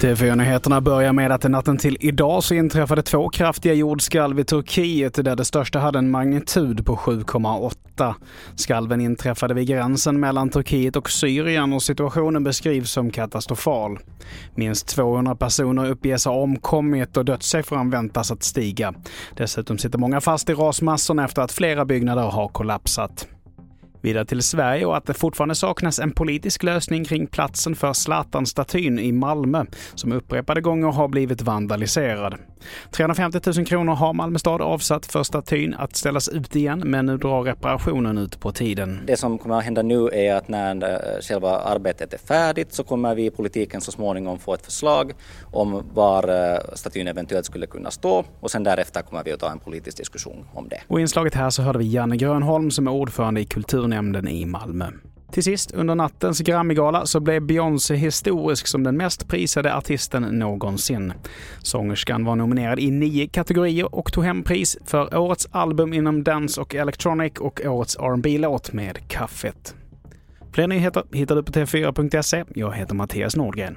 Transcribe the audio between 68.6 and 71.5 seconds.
med Kaffet. Fler nyheter hittar du